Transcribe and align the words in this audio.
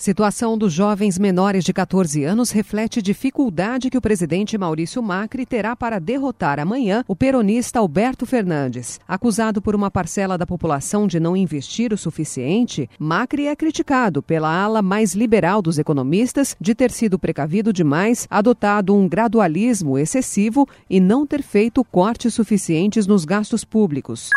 Situação 0.00 0.56
dos 0.56 0.72
jovens 0.72 1.18
menores 1.18 1.62
de 1.62 1.74
14 1.74 2.24
anos 2.24 2.50
reflete 2.52 3.02
dificuldade 3.02 3.90
que 3.90 3.98
o 3.98 4.00
presidente 4.00 4.56
Maurício 4.56 5.02
Macri 5.02 5.44
terá 5.44 5.76
para 5.76 5.98
derrotar 5.98 6.58
amanhã 6.58 7.04
o 7.06 7.14
peronista 7.14 7.80
Alberto 7.80 8.24
Fernandes. 8.24 8.98
Acusado 9.06 9.60
por 9.60 9.76
uma 9.76 9.90
parcela 9.90 10.38
da 10.38 10.46
população 10.46 11.06
de 11.06 11.20
não 11.20 11.36
investir 11.36 11.92
o 11.92 11.98
suficiente, 11.98 12.88
Macri 12.98 13.46
é 13.46 13.54
criticado 13.54 14.22
pela 14.22 14.50
ala 14.50 14.80
mais 14.80 15.12
liberal 15.12 15.60
dos 15.60 15.78
economistas 15.78 16.56
de 16.58 16.74
ter 16.74 16.90
sido 16.90 17.18
precavido 17.18 17.70
demais, 17.70 18.26
adotado 18.30 18.96
um 18.96 19.06
gradualismo 19.06 19.98
excessivo 19.98 20.66
e 20.88 20.98
não 20.98 21.26
ter 21.26 21.42
feito 21.42 21.84
cortes 21.84 22.32
suficientes 22.32 23.06
nos 23.06 23.26
gastos 23.26 23.66
públicos. 23.66 24.30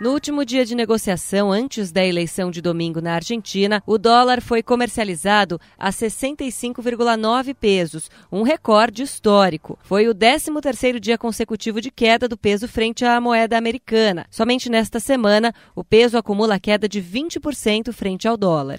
No 0.00 0.12
último 0.12 0.44
dia 0.44 0.64
de 0.64 0.76
negociação, 0.76 1.50
antes 1.50 1.90
da 1.90 2.06
eleição 2.06 2.52
de 2.52 2.62
domingo 2.62 3.00
na 3.00 3.14
Argentina, 3.14 3.82
o 3.84 3.98
dólar 3.98 4.40
foi 4.40 4.62
comercializado 4.62 5.60
a 5.76 5.90
65,9 5.90 7.52
pesos, 7.52 8.08
um 8.30 8.42
recorde 8.42 9.02
histórico. 9.02 9.76
Foi 9.82 10.06
o 10.06 10.14
13º 10.14 11.00
dia 11.00 11.18
consecutivo 11.18 11.80
de 11.80 11.90
queda 11.90 12.28
do 12.28 12.36
peso 12.36 12.68
frente 12.68 13.04
à 13.04 13.20
moeda 13.20 13.58
americana. 13.58 14.24
Somente 14.30 14.70
nesta 14.70 15.00
semana, 15.00 15.52
o 15.74 15.82
peso 15.82 16.16
acumula 16.16 16.60
queda 16.60 16.88
de 16.88 17.02
20% 17.02 17.92
frente 17.92 18.28
ao 18.28 18.36
dólar. 18.36 18.78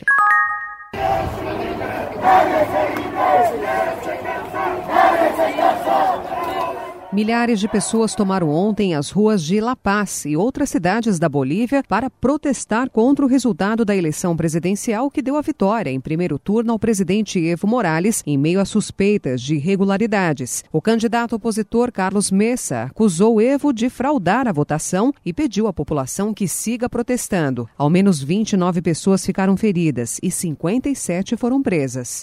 Milhares 7.12 7.60
de 7.60 7.68
pessoas 7.68 8.14
tomaram 8.14 8.50
ontem 8.50 8.94
as 8.94 9.10
ruas 9.10 9.44
de 9.44 9.60
La 9.60 9.76
Paz 9.76 10.26
e 10.26 10.38
outras 10.38 10.70
cidades 10.70 11.18
da 11.18 11.28
Bolívia 11.28 11.84
para 11.88 12.08
protestar 12.08 12.88
contra 12.88 13.26
o 13.26 13.28
resultado 13.28 13.84
da 13.84 13.96
eleição 13.96 14.38
presidencial 14.38 15.10
que 15.10 15.20
deu 15.20 15.36
a 15.36 15.42
vitória 15.42 15.90
em 15.90 16.00
primeiro 16.00 16.38
turno 16.38 16.72
ao 16.72 16.78
presidente 16.78 17.44
Evo 17.44 17.66
Morales 17.66 18.22
em 18.28 18.38
meio 18.38 18.60
a 18.60 18.66
suspeitas 18.66 19.42
de 19.42 19.56
irregularidades. 19.56 20.64
O 20.72 20.80
candidato 20.80 21.36
opositor 21.36 21.92
Carlos 21.92 22.30
Messa 22.30 22.84
acusou 22.84 23.42
Evo 23.42 23.74
de 23.74 23.90
fraudar 23.90 24.48
a 24.48 24.52
votação 24.52 25.12
e 25.26 25.34
pediu 25.34 25.66
à 25.66 25.74
população 25.74 26.32
que 26.32 26.48
siga 26.48 26.88
protestando. 26.88 27.68
Ao 27.76 27.90
menos 27.90 28.22
29 28.22 28.84
pessoas 28.84 29.26
ficaram 29.26 29.58
feridas 29.58 30.20
e 30.22 30.30
57 30.30 31.36
foram 31.36 31.60
presas. 31.60 32.22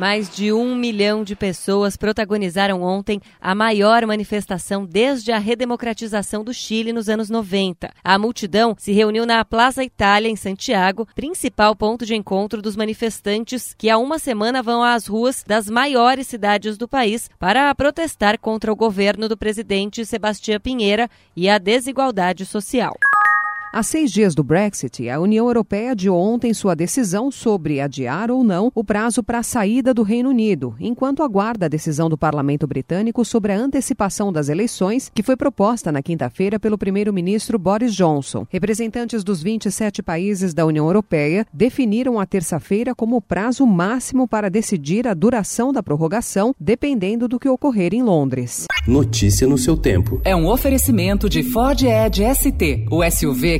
Mais 0.00 0.34
de 0.34 0.50
um 0.50 0.74
milhão 0.74 1.22
de 1.22 1.36
pessoas 1.36 1.94
protagonizaram 1.94 2.82
ontem 2.82 3.20
a 3.38 3.54
maior 3.54 4.06
manifestação 4.06 4.86
desde 4.86 5.30
a 5.30 5.36
redemocratização 5.36 6.42
do 6.42 6.54
Chile 6.54 6.90
nos 6.90 7.10
anos 7.10 7.28
90. 7.28 7.92
A 8.02 8.18
multidão 8.18 8.74
se 8.78 8.92
reuniu 8.92 9.26
na 9.26 9.44
Plaza 9.44 9.84
Itália, 9.84 10.30
em 10.30 10.36
Santiago, 10.36 11.06
principal 11.14 11.76
ponto 11.76 12.06
de 12.06 12.14
encontro 12.14 12.62
dos 12.62 12.76
manifestantes 12.76 13.74
que 13.76 13.90
há 13.90 13.98
uma 13.98 14.18
semana 14.18 14.62
vão 14.62 14.82
às 14.82 15.06
ruas 15.06 15.44
das 15.46 15.68
maiores 15.68 16.26
cidades 16.26 16.78
do 16.78 16.88
país 16.88 17.28
para 17.38 17.74
protestar 17.74 18.38
contra 18.38 18.72
o 18.72 18.76
governo 18.76 19.28
do 19.28 19.36
presidente 19.36 20.06
Sebastião 20.06 20.58
Pinheira 20.58 21.10
e 21.36 21.46
a 21.46 21.58
desigualdade 21.58 22.46
social. 22.46 22.94
Há 23.72 23.84
seis 23.84 24.10
dias 24.10 24.34
do 24.34 24.42
Brexit, 24.42 25.08
a 25.08 25.20
União 25.20 25.46
Europeia 25.46 25.92
adiou 25.92 26.18
ontem 26.20 26.52
sua 26.52 26.74
decisão 26.74 27.30
sobre 27.30 27.80
adiar 27.80 28.28
ou 28.28 28.42
não 28.42 28.72
o 28.74 28.82
prazo 28.82 29.22
para 29.22 29.38
a 29.38 29.44
saída 29.44 29.94
do 29.94 30.02
Reino 30.02 30.30
Unido, 30.30 30.74
enquanto 30.80 31.22
aguarda 31.22 31.66
a 31.66 31.68
decisão 31.68 32.10
do 32.10 32.18
Parlamento 32.18 32.66
Britânico 32.66 33.24
sobre 33.24 33.52
a 33.52 33.56
antecipação 33.56 34.32
das 34.32 34.48
eleições, 34.48 35.08
que 35.14 35.22
foi 35.22 35.36
proposta 35.36 35.92
na 35.92 36.02
quinta-feira 36.02 36.58
pelo 36.58 36.76
primeiro-ministro 36.76 37.60
Boris 37.60 37.94
Johnson. 37.94 38.44
Representantes 38.50 39.22
dos 39.22 39.40
27 39.40 40.02
países 40.02 40.52
da 40.52 40.66
União 40.66 40.86
Europeia 40.86 41.46
definiram 41.54 42.18
a 42.18 42.26
terça-feira 42.26 42.92
como 42.92 43.18
o 43.18 43.22
prazo 43.22 43.64
máximo 43.64 44.26
para 44.26 44.50
decidir 44.50 45.06
a 45.06 45.14
duração 45.14 45.72
da 45.72 45.80
prorrogação, 45.80 46.52
dependendo 46.58 47.28
do 47.28 47.38
que 47.38 47.48
ocorrer 47.48 47.94
em 47.94 48.02
Londres. 48.02 48.66
Notícia 48.84 49.46
no 49.46 49.56
seu 49.56 49.76
tempo. 49.76 50.20
É 50.24 50.34
um 50.34 50.48
oferecimento 50.48 51.28
de 51.28 51.44
Ford 51.44 51.80
Edge 51.82 52.24
ST, 52.34 52.86
o 52.90 53.08
SUV 53.08 53.59